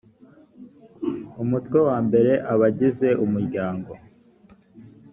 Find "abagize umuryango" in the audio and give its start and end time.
2.51-3.91